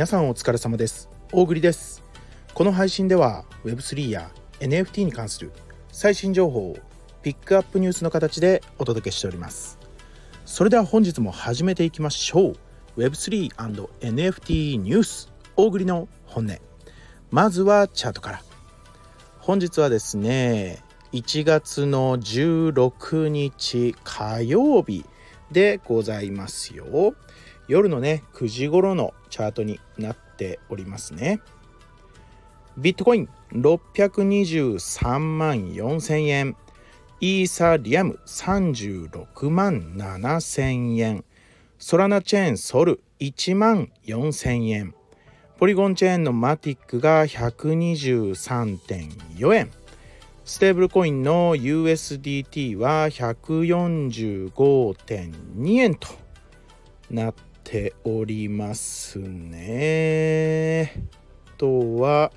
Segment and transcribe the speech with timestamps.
[0.00, 1.10] 皆さんお疲れ様です。
[1.30, 2.02] 大栗です。
[2.54, 4.30] この配信では Web3 や
[4.60, 5.52] NFT に関する
[5.92, 6.78] 最新情報を
[7.20, 9.78] ピックアップニュースの形でお届けしております。
[10.46, 12.56] それでは本日も始めていきましょう。
[12.96, 15.30] Web3&NFT ニュース。
[15.54, 16.56] 大栗の本音。
[17.30, 18.42] まずはチャートから。
[19.40, 25.04] 本日はですね1月の16日火曜日
[25.52, 27.12] でございますよ。
[27.70, 31.40] 夜のね9時頃のチャートになっておりますね。
[32.76, 36.56] ビットコイン623万4000円。
[37.20, 41.24] イーサリアム36万7000円。
[41.78, 44.92] ソラナチェーンソル1万4000円。
[45.56, 49.70] ポリゴンチェーンのマティックが123.4円。
[50.44, 56.08] ステーブルコインの USDT は145.2円と
[57.12, 60.92] なってておりますね。
[61.46, 62.32] あとは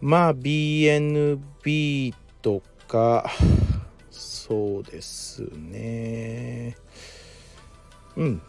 [0.00, 3.30] まあ BNB とか
[4.10, 6.76] そうですね。
[8.16, 8.42] うん。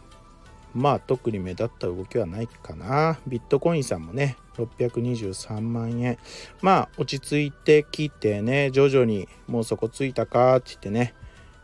[0.74, 3.20] まあ特に目立った動きはないかな。
[3.28, 6.18] ビットコインさんもね623万円。
[6.60, 11.14] まあ落ち着いてきてね徐々にもうそこついたかって言ってね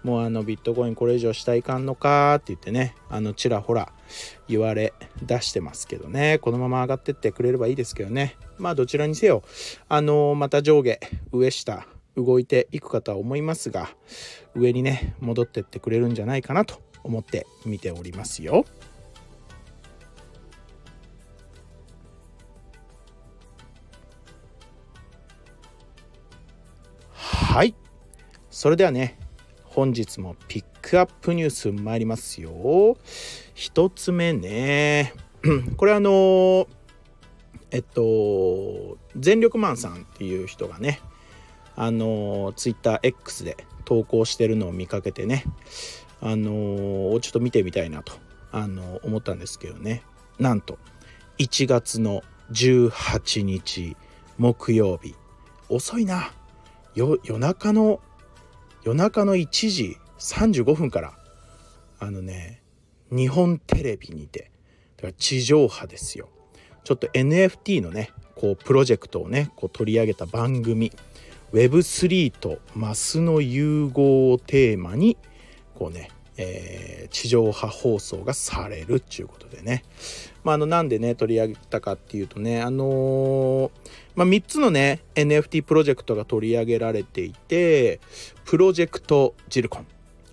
[0.05, 3.91] もうあのビットコインこれ以上下いかんのかって言ってねあのちらほら
[4.47, 6.39] 言われ出してますけどね。
[6.39, 8.37] このまま上がってってくれればいいですけどね。
[8.59, 9.43] まあどちらにせよ
[9.89, 11.01] あのまた上下
[11.33, 13.89] 上下動いていくかとは思いますが
[14.55, 18.65] 上にね戻ってってくれるんじゃないかなと思って見ておりますよ。
[27.13, 27.75] はい。
[28.51, 29.19] それではね
[29.75, 32.97] 本日もピックアップニュース参りますよ。
[33.55, 35.13] 一つ目ね。
[35.77, 36.69] これあの
[37.73, 41.01] えっと全力マンさんっていう人がね
[41.75, 45.45] あのツイッター X で投稿してるのを見かけてね
[46.21, 48.13] あのちょっと見てみたいなと
[48.53, 50.05] あの思ったんですけどね。
[50.39, 50.79] なんと
[51.39, 53.97] 1月の18日
[54.39, 55.17] 木曜日。
[55.69, 56.31] 遅いな。
[56.95, 57.99] 夜中の
[58.85, 61.19] 夜中の1時35分から
[61.99, 62.63] あのね
[63.11, 64.51] 日本テレビにて
[65.19, 66.29] 地上波ですよ。
[66.85, 70.93] ちょっと NFT のねこうプロジェクトをねこう取り上げた番組
[71.53, 75.17] Web3 とマスの融合をテーマに
[75.75, 79.85] こうねえー、地上波放送がされるっていうことでね、
[80.43, 83.71] まあ、あのなんでね取り上げたかっていうとねあのー、
[84.17, 88.01] まあ、3つのね NFT プロジェクトが取り上げられていて
[88.45, 89.87] プロジェクトジルコン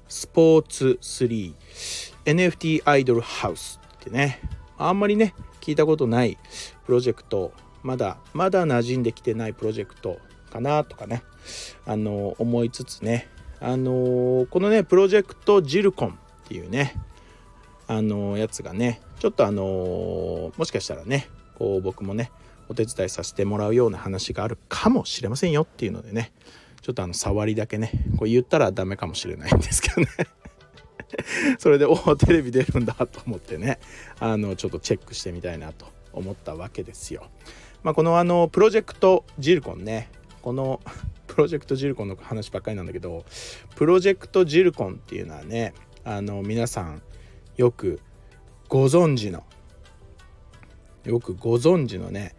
[0.08, 4.42] スポーツ 3NFT アイドルハウスってね
[4.78, 6.38] あんまりね聞いたことない
[6.86, 10.20] プロジェクトまだまだ馴染んできてないプロジェクト
[10.52, 11.24] かなとかね
[11.86, 13.30] あの思いつつね
[13.62, 16.14] あのー、このねプロジェクトジルコンっ
[16.48, 16.96] ていうね
[17.88, 21.30] あのー、やつがねちょっとあの、もしかしたらね
[21.60, 22.32] こう僕もね
[22.70, 26.32] お手伝いさせてもらうような話があるかもしれませんよっていうのでね
[26.82, 30.08] ちょっとあの触りだけねこう言ったらダメかもしれないんですけどね
[31.60, 33.80] それでおおテレビ出るんだと思ってね
[34.20, 37.28] あのちょっとチェックしてみたいなと思ったわけですよ。
[37.84, 40.10] まあ、このあのプロジェクトジルコンね
[40.42, 40.82] この
[41.32, 43.24] プロジェクトジルコンの話ばっかりなんだけど
[43.76, 47.02] プロジェクトジルコンっていうのはねあの皆さん
[47.56, 48.02] よく
[48.68, 49.46] ご存知の
[51.06, 52.36] よくご存知のね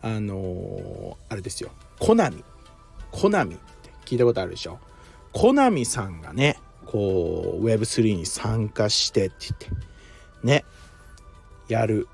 [0.00, 1.70] あのー、あれですよ。
[2.00, 2.42] コナミ。
[3.12, 4.80] コナミって聞いたことあるでしょ？
[5.32, 9.68] コナミさんがねこう Web3 に参加してって言って
[10.42, 10.64] ね
[11.68, 12.08] やる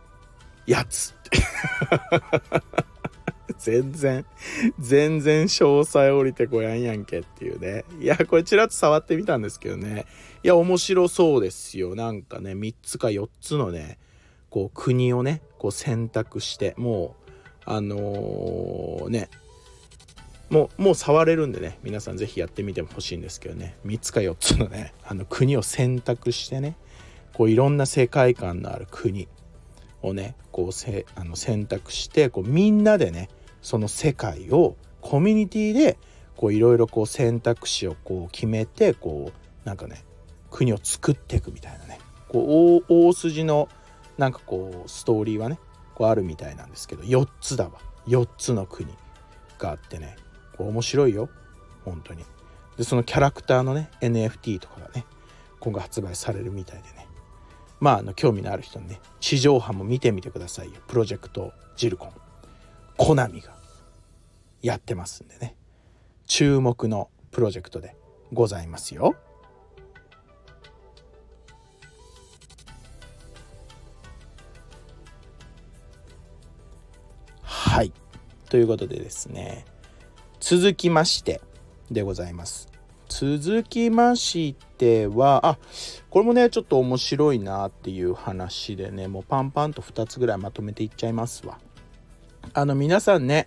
[0.67, 1.15] やつ
[3.59, 4.25] 全然、
[4.79, 7.85] 全然詳細降りてこやんやんけっていうね。
[8.01, 10.07] いや、これちらっと触ってみたんですけどね。
[10.43, 11.95] いや、面白そうですよ。
[11.95, 13.99] なんかね、3つか4つのね、
[14.51, 17.31] こう国をね、こう選択して、もう、
[17.67, 19.29] あのー、ね、
[20.51, 26.77] もう、もう触れるんでね、皆さん是非やってみてほしいんですけどね、3つか4つのね、あの国を選択してね、
[27.35, 29.29] こういろんな世界観のある国
[30.03, 33.29] をね、こうせあの選択して、こうみんなでね、
[33.63, 35.99] その世界をコミュニティで
[36.37, 40.05] こういろいろこう選択肢をこう決めてこうなんかね
[40.51, 41.99] 国を作っていくみたいなね。
[42.29, 43.69] こう大筋の
[44.19, 45.59] なんかこうストーリーはね
[45.95, 47.73] こうあるみたいなんですけど4つだわ。
[48.07, 48.89] 4つの国
[49.59, 50.17] があってね。
[50.57, 51.29] こう面白いよ。
[51.85, 52.25] 本当に。
[52.77, 55.05] でそのキャラクターのね NFT とかがね
[55.61, 57.09] 今後発売されるみたいでね。
[57.81, 60.81] まああの興味のある人にね地上波も見てみてくださいよ。
[60.87, 62.28] プロジェクトジルコン。
[62.99, 63.57] コナミが
[64.61, 65.57] やってますんでね
[66.27, 67.97] 注目のプロジェクトで
[68.33, 69.15] ございますよ。
[77.43, 77.93] はい
[78.51, 79.65] ということでですね
[80.41, 81.41] 続きまして
[81.91, 82.69] でございます。
[83.09, 85.59] 続きましてはあ
[86.11, 91.59] これもねちょっと面白いなっていう話でねもうパンパンと2つぐらいまとめていっちゃいますわ。
[92.55, 93.47] あの皆さんね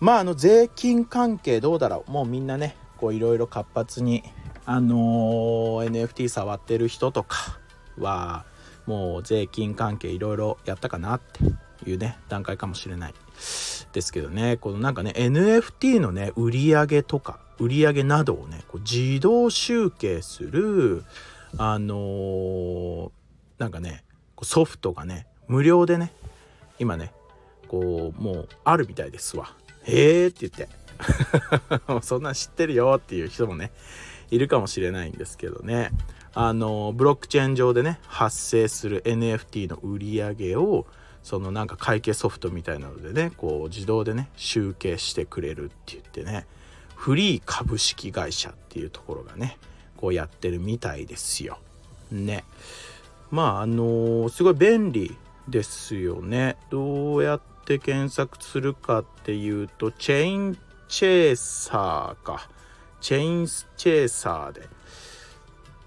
[0.00, 2.10] まああの税金関係どうだろう。
[2.10, 4.22] もうみんなねこういろいろ活発に
[4.66, 7.58] あのー、NFT 触ってる人とか
[7.98, 8.44] は
[8.86, 13.14] もう税金関係いろいろやったかなっていうね段階かもしれない。
[13.92, 21.04] ですけどねこのなんかね NFT のね売り上げとか売り上げなどをねこう自動集計する
[21.56, 23.10] あのー、
[23.58, 24.04] なんかね
[24.42, 26.12] ソフトがね無料でね
[26.78, 27.12] 今ね
[27.74, 29.52] こうもうあるみたいですわ。
[29.82, 30.68] へえって言って
[32.02, 33.72] そんなん知ってるよっていう人もね
[34.30, 35.90] いるかもしれないんですけどね
[36.32, 40.86] あのブロックチェーン上でね発生する NFT の売り上げを
[41.22, 46.46] そのなんか会計ソフトみたいなのでねこう自動でね集計してくれるって言ってね
[46.94, 49.58] フリー株式会社っていうところがね
[49.96, 51.58] こうやってるみたいですよ。
[52.10, 52.44] ね。
[53.30, 55.16] まああのー、すごい便利
[55.48, 56.56] ですよね。
[56.70, 62.50] どうやってって検索するかっていうとチェインチェーサーか。
[63.00, 64.68] チェインチェーサーで。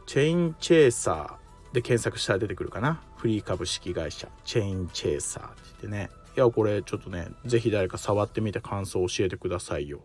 [0.07, 3.00] チェインチェーサーで検索したら出てくるかな。
[3.18, 6.09] フリー株式会社チェインチェーサーって言ってね。
[6.35, 10.00] いやこれちょっとね是非誰か触ってみて感想を教えてくださいよ。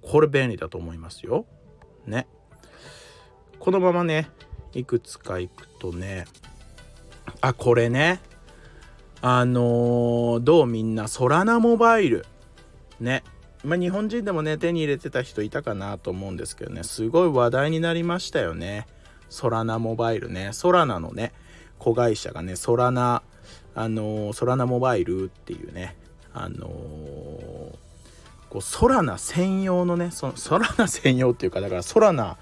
[0.00, 1.44] これ便利だと思いますよ。
[2.06, 2.26] ね。
[3.58, 4.30] このままね
[4.72, 6.24] いくつかいくとね
[7.42, 8.20] あこれね
[9.26, 12.26] あのー、どうみんなソラナモバイル。
[13.00, 13.24] ね。
[13.64, 16.82] まあ、日本人でもね手に入れてた人いたかなと思うんですけどね。
[16.82, 18.86] すごい話題になりましたよね。
[19.30, 20.50] ソラナモバイルね。
[20.52, 21.32] ソラナのね
[21.78, 23.22] 子会社がねソラナ
[23.74, 25.96] あのー、ソラナモバイルっていうね。
[26.34, 26.68] あのー、
[28.50, 32.36] こうソラナ専用のねそのソラナ専用っていうかだからソラナ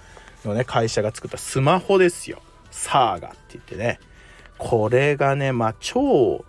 [0.45, 2.43] のね会社が作ったスマホですよ。
[2.73, 4.01] サーガって言ってね。
[4.59, 6.45] これがねまあ超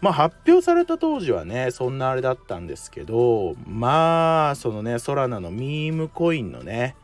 [0.00, 6.96] まあ発表された当時はねそんなあれだったんですけどまあそのねソラナのミームコインのね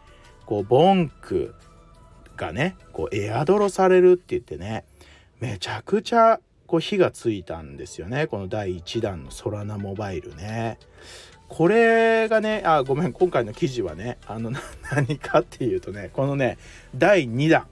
[0.46, 1.54] こうボンク
[2.36, 4.84] がねこうエアドロされるって言ってね
[5.40, 10.78] めちゃくちゃこう火がついたんですよねこの第1弾のソラナモバイルね。
[11.52, 14.52] これがねあごめん今回の記事はねあの
[14.90, 16.56] 何かっていうとねこのね
[16.96, 17.66] 第2弾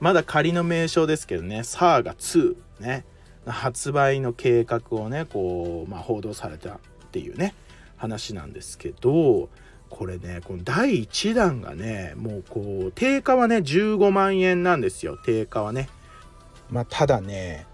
[0.00, 3.04] まだ仮の名称ですけどねサーガ2ね
[3.46, 6.78] 発売の計画をねこう、まあ、報道されたっ
[7.12, 7.54] ていうね
[7.96, 9.48] 話なんですけど
[9.88, 15.88] これねこの第1弾がねもうこう定価はね15万円なんですよ定価はね。
[16.68, 17.66] まあ、ただね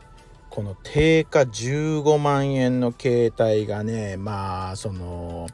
[0.50, 5.48] この定価15万円の携帯がねまあその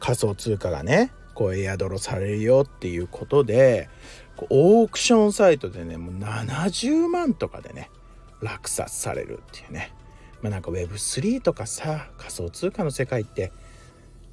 [0.00, 3.90] 仮想通貨がねこうエアドロされるよっていうことで
[4.48, 7.90] オークションサイトでねもう70万とかでね
[8.40, 9.92] 落札されるっていうね。
[10.42, 13.52] まあなんか Web3 とかさ仮想通貨の世界って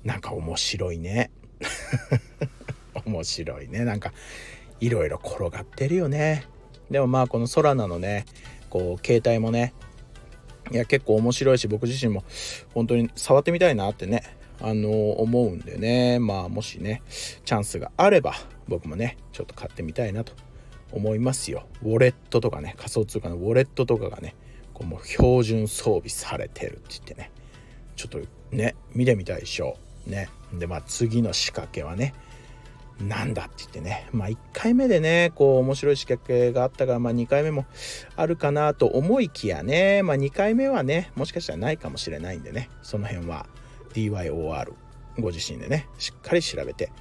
[0.03, 1.31] なんか面白いね。
[3.05, 3.83] 面白いね。
[3.85, 4.13] なんか
[4.79, 6.45] いろいろ転がってるよね。
[6.91, 8.25] でもまあこのソラナのね
[8.69, 9.73] こう携帯もね
[10.71, 12.23] いや結構面白いし僕自身も
[12.73, 14.23] 本当に触ってみたいなってね
[14.61, 16.19] あの思うんでね。
[16.19, 18.33] まあもしねチャンスがあれば
[18.67, 20.33] 僕もねちょっと買ってみたいなと。
[20.95, 21.67] 思いますよ。
[21.83, 24.35] ウォレットとかね仮想通貨のウォレットとかがね
[24.73, 27.31] こうもう標準装備されてるって言ってね。
[27.95, 28.19] ちょっと
[28.51, 29.77] ね見てみたいでしょ。
[30.07, 30.29] うね。
[30.53, 32.13] でまあ次の仕掛けはね
[32.99, 34.07] なんだって言ってね。
[34.11, 37.65] まあ1回目でねこう面白い仕掛けがあったがまあ2回目も
[38.15, 40.01] あるかなと思いきやね。
[40.03, 42.69] まあ2回目はねもしかしたらないかもしれないんでね。
[42.83, 43.47] その辺は
[43.93, 44.73] DYOR
[45.19, 46.91] ご自身でねしっかり調べて、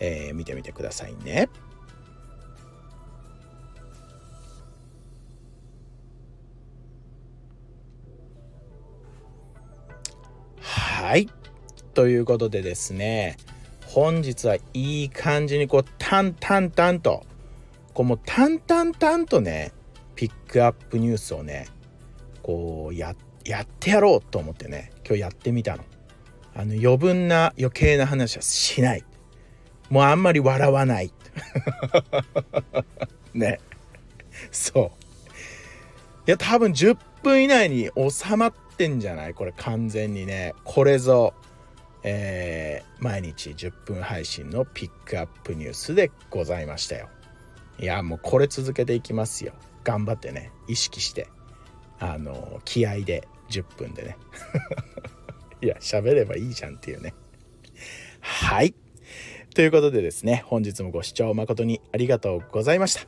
[0.00, 1.48] えー、見てみてくださいね。
[11.08, 11.26] はい。
[11.94, 13.38] ということでですね
[13.86, 17.24] 本日はいい感じにこうタンタンタンと
[17.94, 19.72] こうもうタンタンタンとね
[20.16, 21.66] ピックアップニュースをね
[22.42, 25.84] こうややってやろうと思ってね今日やってみたの。
[26.54, 29.04] あの余分な余計な話はしない。
[29.88, 31.10] もうあんまり笑わない。
[33.32, 33.60] ね。
[34.50, 34.84] そう。
[36.26, 39.34] いや多分10分以内に収まっってんじゃない？
[39.34, 40.54] これ完全にね。
[40.62, 41.34] これぞ
[42.04, 47.08] えー、毎日10分配信のピックアップニュースでございましたよ。
[47.80, 49.52] いやもうこれ続けていきますよ。
[49.82, 50.52] 頑張ってね。
[50.68, 51.26] 意識して。
[51.98, 54.16] あの気合で10分でね。
[55.60, 57.14] いや喋ればいいじゃんっていうね。
[58.20, 58.74] はい。
[59.54, 63.00] ということでですね本日もご視聴誠にありがとうございました。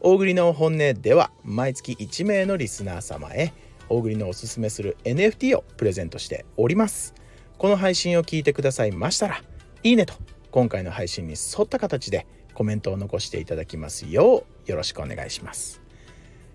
[0.00, 3.54] 大栗の本音では毎月1名のリスナー様へ
[3.88, 7.14] 大栗のおすすめする NFT をプレゼントしております。
[7.58, 9.42] この配信を聞いてくださいましたら
[9.82, 10.14] いいねと
[10.50, 15.80] 今回の配信に沿った形でコメントを残していただきますようよろしくお願いします。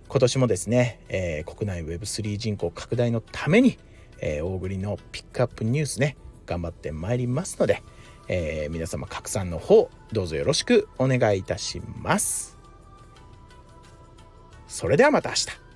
[0.08, 3.78] 今年もですね、えー、国内 Web3 人口拡大のために、
[4.22, 6.18] えー、大栗のピックアップニュースね
[6.48, 7.84] 頑張ってまいりますので、
[8.28, 12.58] えー、皆様拡散の方どうぞよろしくお願いいたします。
[14.68, 15.69] それではまた明日。